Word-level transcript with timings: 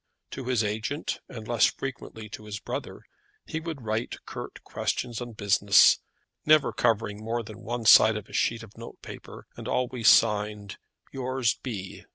To 0.31 0.45
his 0.45 0.63
agent, 0.63 1.19
and 1.29 1.47
less 1.47 1.65
frequently 1.67 2.27
to 2.29 2.45
his 2.45 2.59
brother, 2.59 3.03
he 3.45 3.59
would 3.59 3.83
write 3.83 4.15
curt, 4.25 4.63
questions 4.63 5.21
on 5.21 5.33
business, 5.33 5.99
never 6.43 6.73
covering 6.73 7.23
more 7.23 7.43
than 7.43 7.61
one 7.61 7.85
side 7.85 8.17
of 8.17 8.27
a 8.27 8.33
sheet 8.33 8.63
of 8.63 8.75
notepaper, 8.75 9.45
and 9.55 9.67
always 9.67 10.07
signed 10.07 10.79
"Yours, 11.11 11.59
B." 11.61 12.03